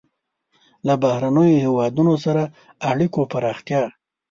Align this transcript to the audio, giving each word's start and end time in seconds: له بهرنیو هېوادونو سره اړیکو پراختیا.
له 0.87 0.93
بهرنیو 1.03 1.61
هېوادونو 1.65 2.13
سره 2.25 2.43
اړیکو 2.91 3.21
پراختیا. 3.31 3.83